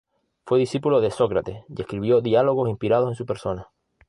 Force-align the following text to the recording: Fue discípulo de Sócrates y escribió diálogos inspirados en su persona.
Fue 0.47 0.57
discípulo 0.57 0.99
de 0.99 1.11
Sócrates 1.11 1.63
y 1.69 1.79
escribió 1.79 2.21
diálogos 2.21 2.67
inspirados 2.67 3.07
en 3.09 3.15
su 3.15 3.27
persona. 3.27 3.69